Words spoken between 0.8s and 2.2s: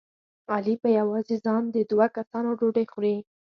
په یوازې ځان د دوه